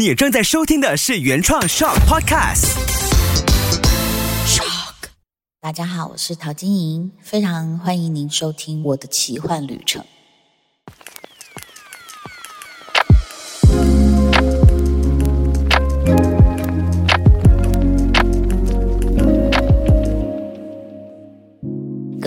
[0.00, 2.74] 你正在收听的是原创 Shock Podcast。
[5.60, 10.02] 大家好，我是陶晶莹，非常欢迎您收听我的奇幻旅程。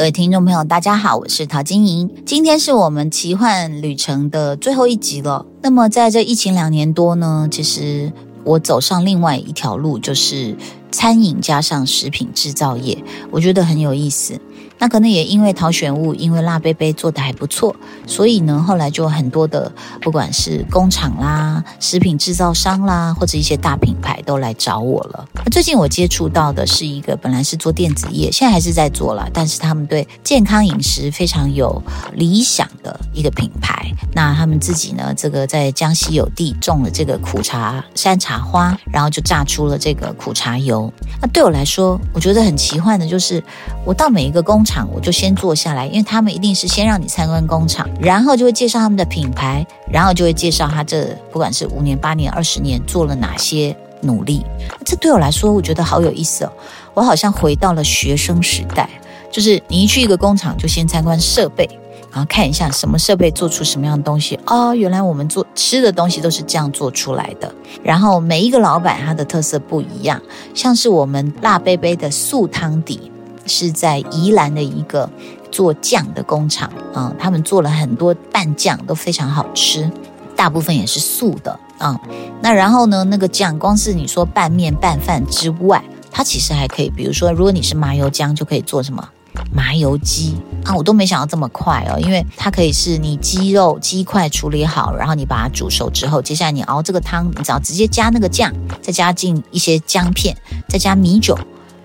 [0.04, 2.14] 各位听众朋友，大家好，我是陶晶莹。
[2.26, 5.46] 今天是我们奇幻旅程的最后一集了。
[5.62, 8.12] 那么，在这疫情两年多呢，其实
[8.44, 10.58] 我走上另外一条路，就是
[10.94, 14.40] 餐饮加上食品制造业，我觉得很有意思。
[14.80, 17.74] 那可能也因为淘选物，因为辣杯杯做的还不错，
[18.06, 25.26] 所以呢，后来就很多的，不管是工厂啦、食品制造商啦，或者一些大品牌都来找我了。
[25.52, 31.82] 最近我接触到的是一个本来是做电子业，现在还是在做了，但是他们对健康饮食非常有
[32.14, 33.90] 理想的一个品牌。
[34.14, 40.83] 那他们自己呢，这个在江西有地种了这个苦茶山茶花，然后就榨出了这个苦茶油。
[41.22, 43.44] 那对我来说，我觉得很奇幻的就是，
[43.86, 44.90] 我到每一个工厂。
[44.94, 54.46] 我就先坐下来，因为他们一定是先让你参观工厂，然后就会介绍他们的品牌，然后就会介绍他这不管是五年、八年、二十年做了哪些努力。
[54.86, 56.52] 这对我来说，我觉得好有意思哦。
[56.94, 58.90] 我好像回到了学生时代，
[59.32, 61.68] 就是你一去一个工厂，就先参观设备，
[62.14, 64.40] 然后看一下什么设备做出什么样的东西。
[64.46, 67.54] 哦，原来我们做吃的东西都是这样做出来的。
[67.84, 70.22] 然后每一个老板他的特色不一样，
[70.54, 73.12] 像是我们辣杯杯的素汤底。
[73.46, 75.10] 是在宜兰的一个
[75.52, 79.92] 做酱的工厂啊，他们做了很多拌酱都非常好吃，
[80.34, 82.00] 大部分也是素的啊。
[82.40, 89.10] 那然后呢，那个酱光是你说拌面拌饭之外，它其实还可以，比如说如果你是麻油姜，就可以做什么
[89.54, 98.52] 麻油鸡啊，我都没想到这么快哦，因为它可以是你鸡肉鸡块处理好，然后你把它煮熟之后，接下来你熬这个汤，你只要直接加那个酱，
[98.82, 100.36] 再加进一些姜片，
[100.68, 101.38] 再加米酒。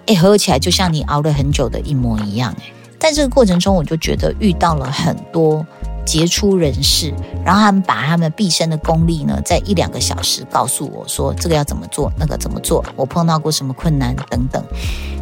[0.06, 2.72] 哎，喝起来就像你熬了很久的一模一样哎！
[2.98, 5.65] 在这个过程中，我就觉得遇到了很多
[6.08, 7.12] 杰出人士，
[7.44, 14.64] 然后他们把他们毕生的功力呢，在一两个小时告诉我说这个要怎么做，那个怎么做，我碰到过什么困难等等。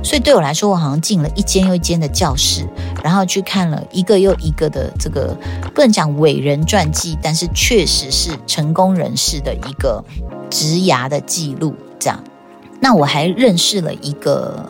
[0.04, 2.64] 所以对我来说，我好像进了一间又一间的教室，
[3.02, 5.36] 然后去看了一个又一个的这个
[5.74, 10.04] 不能讲伟人传记，但是确实是成功人士的一个
[10.48, 12.22] 职涯的记录，这样。
[12.78, 14.64] 那我还认识了一个，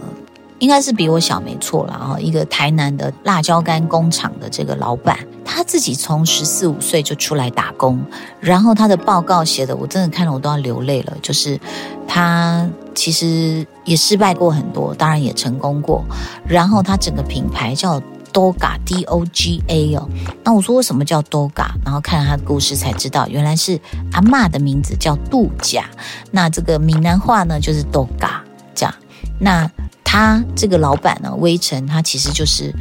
[0.58, 8.00] 应该是比我小没错了啊，一个台南的辣椒干工厂的这个老板，他自己从十四五岁就出来打工，
[8.40, 11.60] 然后他的报告写的我真的看了我都要流泪了，就是
[12.06, 16.04] 他其实也失败过很多，当然也成功过，
[16.46, 18.02] 然后他整个品牌叫。
[18.32, 20.06] Doga D O G A 哦，
[20.44, 21.68] 那我说为什么叫 Doga？
[21.82, 23.80] 然后看了他的故事才知道，原来是
[24.12, 25.88] 阿妈的名字叫度假。
[26.32, 28.40] 那这个闽南话呢，就是 Doga
[28.74, 28.94] 这样。
[29.40, 29.70] 那
[30.08, 32.72] 他这个老板呢，微臣，他其实就是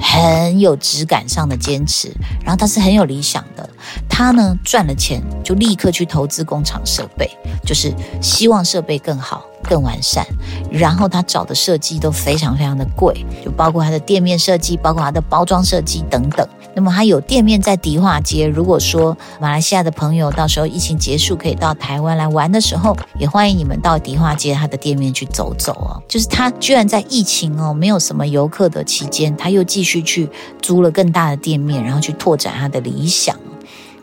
[0.00, 2.08] 很有质感上的坚持，
[2.44, 3.68] 然后他是很有理想的。
[4.08, 7.28] 他呢赚了钱就立刻去投资工厂设备，
[7.64, 9.44] 就是希望设备更好。
[9.68, 10.24] 更完善，
[10.70, 16.48] 然后他找的设计都非常非常的贵，就包括他的店面设计，包括他的包装设计等等。
[16.74, 26.02] 那么他有店面在迪化街，如果说马来西亚的朋友到时候疫情结束可以到台湾来玩的时候，也欢迎你们到迪化街他的店面去走走哦。
[26.06, 30.28] 就是他居然在疫情哦没有什么游客的期间，他又继续去
[30.62, 33.34] 租了更大的店面，然后去拓展他的理想，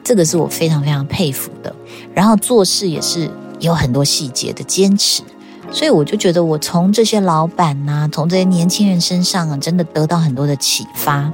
[0.04, 1.74] 这个是我非常非常佩服的。
[2.14, 5.24] 然后做事也是有很多细节的坚持。
[5.72, 11.32] 所以我就觉得，我从这些老板呐，从这些年轻人身上啊，真的得到很多的启发。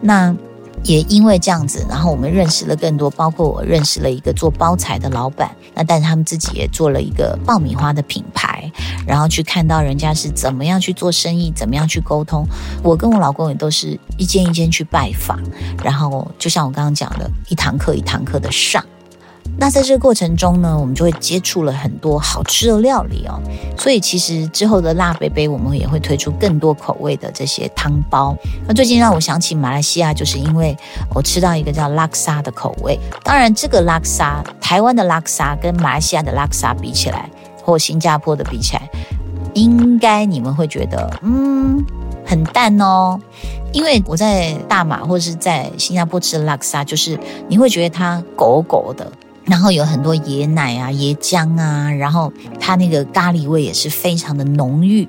[0.00, 0.34] 那
[0.84, 5.50] 也因为这样子，然后我们认识了更多，包括我认识了一个做包材的老板。
[5.74, 8.70] 那但是他们自己也做了一个爆米花的品牌，
[9.06, 12.46] 然后去看到人家是怎么样去做生意，怎么样去沟通。
[12.82, 15.40] 我跟我老公也都是一间一间去拜访，
[15.82, 18.84] 然后就像我刚刚讲的，一堂课一堂课的上。
[19.58, 23.40] 那在这个过程中呢，我们就会接触了很多好吃的料理哦。
[23.78, 28.36] 所以其实之后的辣杯杯，我们也会推出更多口味的这些汤包。
[28.66, 30.76] 那最近让我想起马来西亚，就是因为
[31.14, 32.98] 我吃到一个叫拉克沙的口味。
[33.22, 37.30] 当然，这个拉克沙，台湾的拉克沙跟马来西亚的拉克沙比起来，
[37.62, 38.90] 或新加坡的比起来，
[39.54, 41.84] 应该你们会觉得，嗯，
[42.26, 43.20] 很淡哦。
[43.72, 47.18] 因为我在大马或者是在新加坡吃的拉克沙，就是
[47.48, 49.10] 你会觉得它狗狗的。
[49.44, 55.06] 然后有很多椰奶啊、椰浆啊，然后它那个咖喱味也是非常的浓郁。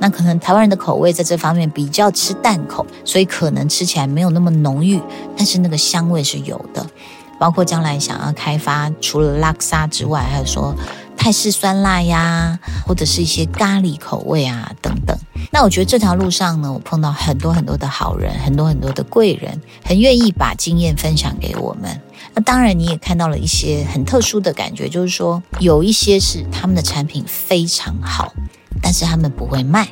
[0.00, 5.00] 那可能台湾人的口味在这方面比较吃淡口，所以可能吃起来没有那么浓郁，
[5.36, 6.86] 但是那个香味是有的。
[7.38, 10.74] 包括将来想要开发除了拉萨之外，还有说。
[11.16, 15.16] 泰式酸辣呀，或者是一些咖喱口味啊等等。
[15.52, 21.98] 那我觉得这条路上呢，我碰到很多很多的好人，很多很多的贵人，很愿意把经验分享给我们。
[22.34, 28.34] 那当然，你也看到了一些很特殊的感觉，就是说有一些是他们的产品非常好，
[28.82, 29.88] 但是他们不会卖，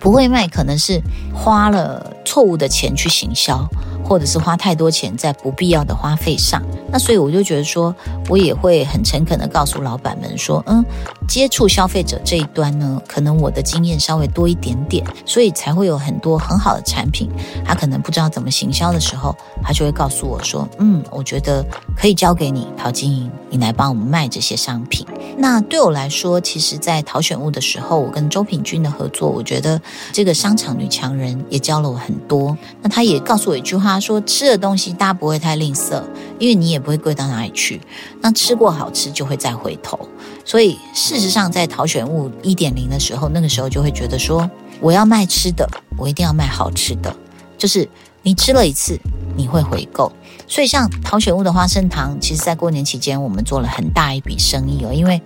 [0.00, 1.00] 不会卖可能是
[1.32, 3.68] 花了错误的钱去行销。
[4.06, 6.62] 或者是花太多钱在不必要的花费上，
[6.92, 7.92] 那所以我就觉得说，
[8.28, 10.84] 我也会很诚恳的告诉老板们说，嗯，
[11.26, 17.28] 接触消费者这一端呢，可能我的经验稍微多一点点，所以才会有很多很好的产品，
[17.64, 21.66] 他可能不知道怎么行销的时候，他就会告诉我说，嗯，我觉得
[21.96, 25.04] 可以交给你陶晶莹，你来帮我们卖这些商品。
[25.36, 29.80] 那对我来说，其实，在淘选物的时候，我跟周品君的合作，我觉得
[30.12, 32.56] 这个商场女强人也教了我很多。
[32.80, 33.95] 那他也告诉我一句话。
[33.96, 36.02] 他说：“吃的东西大家不会太吝啬，
[36.38, 37.80] 因为你也不会贵到哪里去。
[38.20, 39.98] 那吃过好吃就会再回头。
[40.44, 44.50] 所以事实上，在淘选物一点零的时候，那个时候就会觉得说，
[44.82, 45.66] 我要卖吃的，
[45.96, 47.16] 我一定要卖好吃的。
[47.56, 47.88] 就是
[48.20, 49.00] 你吃了一次，
[49.34, 50.12] 你会回购。
[50.46, 55.22] 所以像淘选物的花生糖，其实在过年期间我们做了很大一笔生意哦，因为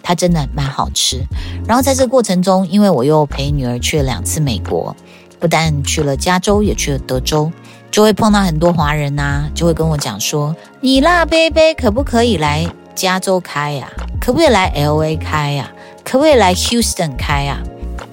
[0.00, 1.20] 它真的蛮好吃。
[1.66, 4.94] 然后在这个过程中，因为我又陪女儿去了两次美国，
[5.40, 7.50] 不但去了加州，也去了德州。”
[7.92, 13.86] 就会碰到很多华人呐，就会跟我讲说：“你辣杯杯可不可以来加州开呀？
[14.18, 15.70] 可不可以来 L A 开呀？
[16.02, 17.58] 可不可以来 Houston 开呀？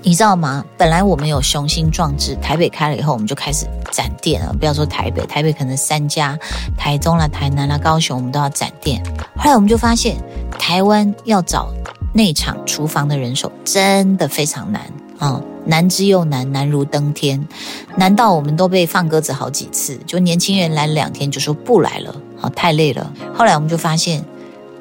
[0.03, 0.65] 你知道吗？
[0.77, 4.53] 本来我们有雄心壮志，台北开了以后，我们就开始展店了。
[4.59, 6.37] 不要说台北，台北可能三家，
[6.77, 9.01] 台中啦、台南啦、高雄，我们都要展店。
[9.37, 10.17] 后来我们就发现，
[10.59, 11.69] 台湾要找
[12.11, 14.81] 内场厨房的人手，真的非常难
[15.19, 17.47] 啊。”难之又难，难如登天。
[17.95, 19.97] 难道我们都被放鸽子好几次？
[20.05, 23.13] 就年轻人来两天就说不来了，好太累了。
[23.33, 24.25] 后来我们就发现，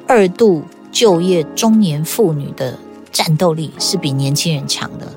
[0.07, 2.77] 二度就业中年妇女的
[3.11, 5.07] 战斗力是比年轻人强的。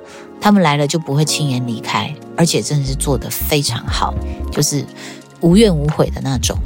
[0.41, 4.13] 他们来了就不会轻言离开，而且真的是做得非常好，
[4.51, 4.85] 就是
[5.41, 6.59] 无怨无悔的那种。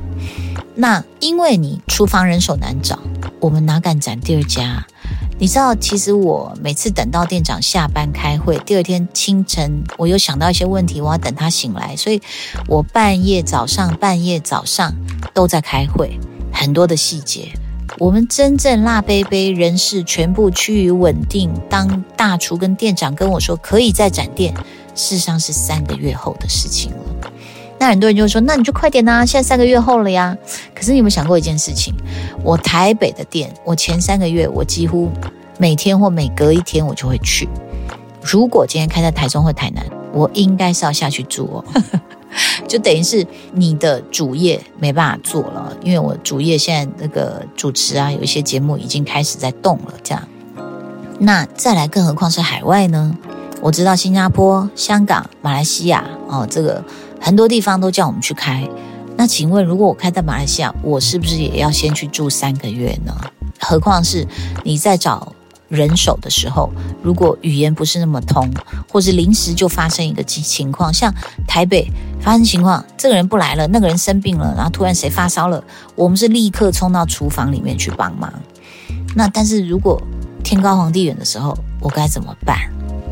[0.74, 2.98] 那因为你厨房人手难找，
[3.38, 4.86] 我们哪敢攒第二家？
[5.38, 12.20] 你知道，其实我每次等到店长下班开会，第二天清晨我又想到一些问题，我要等他醒来，所以
[12.66, 14.94] 我半夜早上、半夜早上
[15.34, 16.18] 都在开会，
[16.50, 17.52] 很多的细节。
[17.98, 24.54] 我们真正辣杯杯人事全部趋于稳定，当大厨跟店长跟我说可以再展店，
[24.94, 27.30] 事实上是三个月后的事情了。
[27.78, 29.24] 那很多人就会说：“那你就快点呐！
[29.26, 30.36] 现在三个月后了呀。”
[30.74, 31.94] 可是你有没有想过一件事情？
[32.42, 35.10] 我台北的店，我前三个月我几乎
[35.58, 37.46] 每天或每隔一天我就会去。
[38.22, 41.64] 如果今天开在台中或台南，我应该是要下去住哦。
[42.66, 49.92] 就等于是你的主业没办法做了，因为我主业现在那个主持啊，有一些节目已经开始在动了。
[50.02, 50.28] 这样，
[51.18, 53.16] 那再来，更何况是海外呢？
[53.60, 56.82] 我知道新加坡、香港、马来西亚哦，这个。
[57.26, 58.64] 很多地方都叫我们去开，
[59.16, 63.12] 那请问，如果我开在马来西亚，我是不是也要先去住三个月呢？
[63.58, 64.24] 何况是
[64.62, 65.32] 你在找
[65.68, 66.70] 人手的时候，
[67.02, 68.48] 如果语言不是那么通，
[68.88, 71.12] 或是临时就发生一个情况，像
[71.48, 71.90] 台北
[72.20, 75.64] 发生情况，这个人不来了，那个人生病了，然后突然谁发烧了，
[75.96, 78.32] 我们是立刻冲到厨房里面去帮忙。
[79.16, 80.00] 那但是如果
[80.44, 82.56] 天高皇帝远的时候，我该怎么办？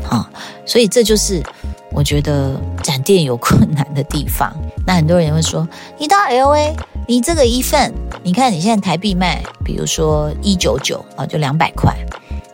[0.09, 0.29] 啊，
[0.65, 1.43] 所以这就是。
[1.91, 2.59] 我觉得
[3.05, 4.51] 店有困难的地方，
[4.85, 5.65] 那很多人会说，
[5.99, 6.75] 你到 L A，
[7.07, 7.93] 你这个一份，
[8.23, 11.95] 你看你现在台币卖，比如说一九九啊，就两百块，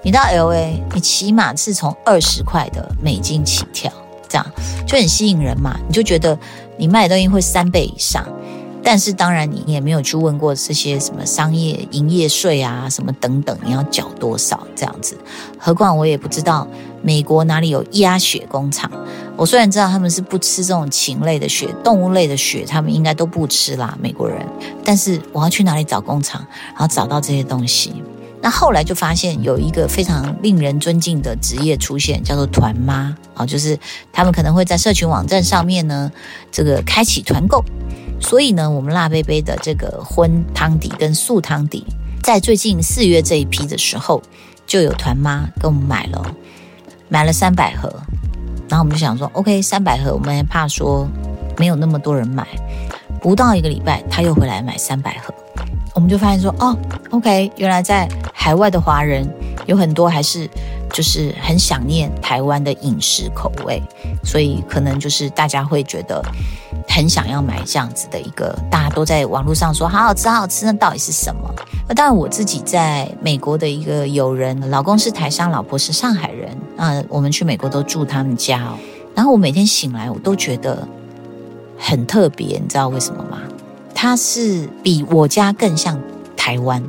[0.04, 3.90] 你到 L A，你起码是从二十块的美金起跳，
[4.28, 4.46] 这样
[4.86, 6.38] 就很吸引人嘛，你就觉得
[6.78, 8.28] 你卖的东西会三倍以上。
[8.84, 15.16] 但是当然，你也没有去问过这些什么商业营业税啊，什么等等，你要缴多少这样子？
[15.60, 16.68] 何况我也不知道
[17.04, 18.92] 美国哪里有鸭血工厂。
[19.42, 24.46] 我虽然知道他们是不吃这种禽类的血，动物类的血他们应该都不吃啦，美国人。
[24.86, 27.92] 但是我要去哪里找工厂，然后找到这些东西？
[28.40, 33.76] 那后来就发现有一个非常令人尊敬的职业出现，叫做团妈啊，就是
[34.14, 36.12] 他们可能会在社群网站上面呢，
[36.52, 37.66] 这个开启团购。
[38.20, 41.84] 所以呢，我们辣杯杯的这个荤汤底跟素汤底，
[42.22, 44.22] 在最近四月这一批的时候，
[44.68, 46.36] 就有团妈跟我们买了，
[47.10, 47.92] 买了三百盒。
[48.72, 51.06] 然后我们就想说，OK，三百盒，我们怕说
[51.58, 52.48] 没有那么多人买，
[53.20, 55.34] 不到一个礼拜，他又回来买三百盒。
[55.94, 56.74] 我们就发现说，哦
[57.10, 59.30] ，OK，原来在海外的华人
[59.66, 60.50] 有很多还是
[60.94, 63.84] 就是很想念台湾的饮食口味，
[64.24, 66.24] 所以可能就是大家会觉得。
[66.88, 71.50] 很想要买这样子的一个，大家都在网络上说好好吃，好好吃，那到底是什么？
[71.88, 76.31] 那当然，我自己在美国的一个友人，老公是台商，老婆是上海，
[76.82, 78.76] 啊，我们去美国都住他们家哦。
[79.14, 80.88] 然后我每天醒来，我都觉得
[81.78, 83.38] 很特别，你知道为什么吗？
[83.94, 86.02] 它是比我家更像
[86.36, 86.84] 台湾，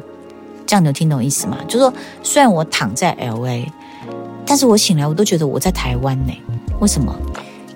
[0.66, 1.58] 这样你有听懂意思吗？
[1.68, 3.70] 就是说，虽然我躺在 L A，
[4.46, 6.32] 但是我醒来我都觉得我在台湾呢。
[6.80, 7.14] 为什么？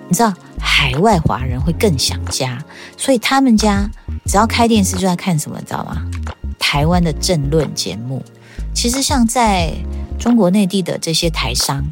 [0.07, 0.33] 你知道？
[0.59, 2.57] 海外华人会更想家，
[2.97, 3.87] 所以他们家
[4.25, 6.01] 只要开电视就在看什么，你知道吗？
[6.57, 8.23] 台湾的政论节目。
[8.73, 9.71] 其实像在
[10.17, 11.83] 中国内地的这些台商，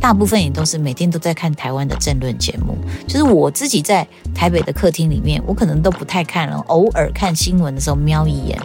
[0.00, 2.76] 大部分也都是每天都在看台湾的政论节目。
[3.06, 8.58] 就是我自己在台北的客厅里面，我可能都不太看了，偶尔看新闻的时候瞄一眼。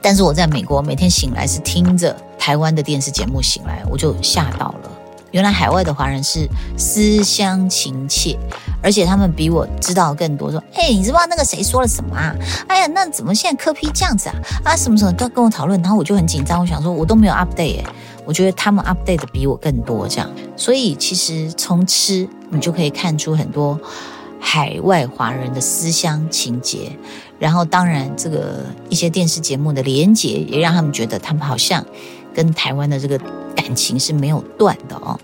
[0.00, 4.90] 但是我在美国每天醒来是听着台湾的电视节目醒来，我就吓到了。
[5.30, 6.46] 原来海外的华人是
[6.76, 8.36] 思乡情切。
[8.82, 12.34] 而且他们比我知道更多，说，哎，你知不知道那个谁说了什么啊？
[12.66, 14.34] 哎呀，那怎么现在科批这样子啊？
[14.64, 17.84] 啊，什么什么都要跟我讨论，然后我就很紧张，我想说，我都没有 update 哎，
[18.32, 23.78] 我觉得他们 update 的比我更多，这样，所以其实从吃你就可以看出很多
[24.40, 26.90] 海外华人的思乡情节，
[27.38, 31.84] 然后当然这个一些电视节目的连结也让他们觉得他们好像
[32.32, 33.18] 跟台湾的这个
[33.54, 35.20] 感情是没有断的哦。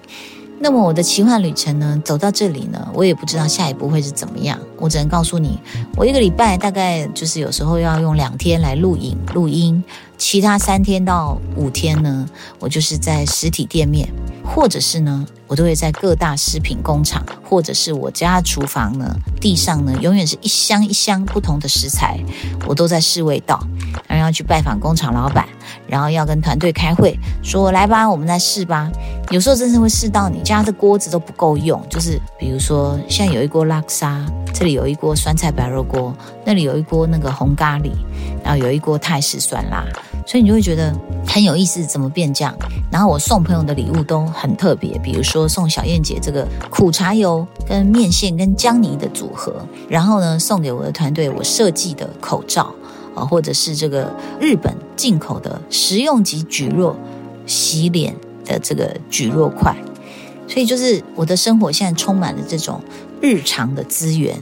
[0.60, 4.58] 那么我的奇幻旅程呢，走到这里呢，我也不知道下一步会是怎么样。
[4.76, 5.58] 我只能告诉你，
[5.96, 9.82] 我一个礼拜大概就是有时候要用两天来录影录音，
[10.16, 14.08] 其他三天到五天呢，我就是在实体店面，
[14.44, 22.18] 或者是呢，我都会在各大食品工厂，或者是我家厨房呢，地上呢，永远是一箱一箱不同的食材，
[22.66, 23.60] 我都在试味道，
[24.08, 25.46] 然后要去拜访工厂老板。
[25.86, 28.90] 然后要跟团队开会，说来吧，我们来试吧。
[29.30, 36.14] 有时候真是会试到你家的锅子都不够用，就是比如说现在有一锅拉沙，这里有一锅酸菜白肉锅，
[36.46, 37.90] 那里有一锅那个红咖喱，
[38.42, 39.84] 然后有一锅泰式酸辣，
[40.26, 40.94] 所以你就会觉得
[41.26, 42.54] 很有意思，怎么变这样？
[42.90, 49.54] 然后我送朋友的礼物都很特别，比如说送小燕姐这个苦茶油跟面线跟姜泥的组合，
[49.90, 52.72] 然后呢送给我的团队我设计的口罩。
[53.14, 54.08] 啊，或者是这个
[54.38, 56.96] 日本进口的食用级菊若
[57.46, 58.14] 洗脸
[58.48, 59.76] 的这个菊若块，
[60.48, 62.82] 所以就是我的生活现在充满了这种
[63.20, 64.36] 日常的资源。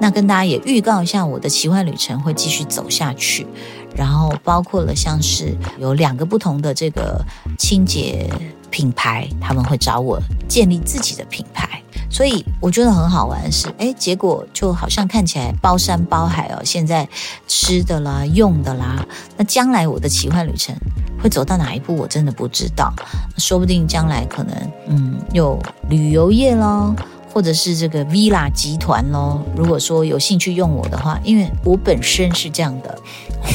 [0.00, 3.46] 那跟大家也预告一下，我的奇幻旅程会继续走下去，
[3.94, 7.22] 然后包括了像是有两个不同的这个
[7.58, 8.30] 清洁
[8.70, 11.82] 品牌，他们会找我建立自己的品牌。
[12.12, 16.60] 所以我觉得很好玩的是，哎，结果就好像看起来包山包海哦。
[16.64, 17.08] 现在
[17.46, 20.74] 吃的啦、用的啦，那将来我的奇幻旅程
[21.22, 22.92] 会走到哪一步，我真的不知道。
[23.36, 24.54] 说不定将来可能，
[24.88, 25.58] 嗯，有
[25.88, 26.94] 旅游业喽。
[27.32, 32.92] 或者是这个 villa 集团咯，如果说有兴趣用我的话，因为我本身是这样的，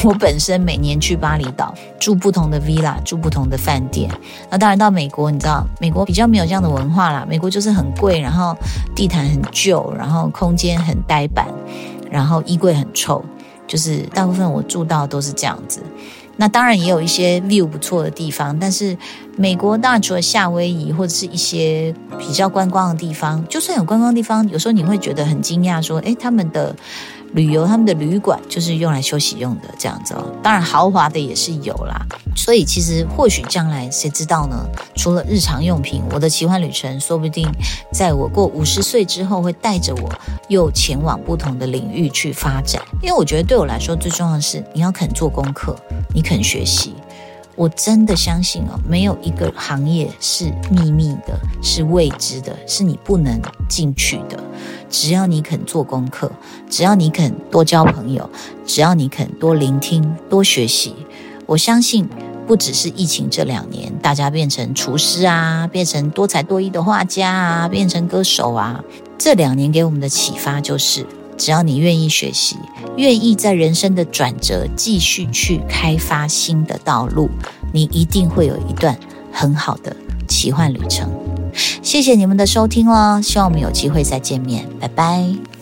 [0.02, 4.10] 我本身每年去巴厘岛住不同的 villa，住不同的饭店。
[4.48, 8.56] 那当然到美国，你知道美国比较没有这样的文化啦，美国就是很贵，然后
[8.94, 11.46] 地毯很旧，然后空间很呆板，
[12.10, 13.22] 然后衣柜很臭，
[13.66, 15.82] 就是大部分我住到都是这样子。
[16.36, 18.96] 那当然也有一些 view 不错的地方，但是
[19.36, 26.74] 美国当然除了夏威夷或者是一些比较观光的地方，就算有观光地方，有时候你会觉得很惊讶，说，诶，他们的。
[27.32, 30.32] 旅游他们的旅馆就是用来休息用的，这样子哦。
[30.42, 32.00] 当然豪华的也是有啦，
[32.34, 34.66] 所以其实或许将来谁知道呢？
[34.94, 37.46] 除了日常用品，我的奇幻旅程说不定
[37.92, 40.10] 在我过五十岁之后会带着我
[40.48, 42.82] 又前往不同的领域去发展。
[43.02, 45.76] 因为我觉得对我来说最重要的是你要肯做功课，
[46.14, 46.94] 你肯学习。
[47.56, 54.38] 我真的相信哦，没有一个行业是秘密的，是未知的，是你不能进去的。
[54.90, 56.30] 只要你肯做功课，
[56.68, 58.28] 只要你肯多交朋友，
[58.66, 60.94] 只要你肯多聆听、多学习，
[61.46, 62.06] 我相信
[62.46, 68.84] 不只是疫情这两年，大家变成厨师啊，变成多才多艺的画家啊，变成歌手啊，
[69.16, 71.06] 这两年给我们的启发就是。
[71.36, 72.56] 只要你愿意学习，
[72.96, 77.30] 愿意在人生的转折继续去开发新的道路，
[77.72, 78.98] 你一定会有一段
[79.32, 79.94] 很好的
[80.26, 81.10] 奇幻旅程。
[81.82, 85.55] 谢谢你们的收听啦，希望我们有机会再见面，拜拜。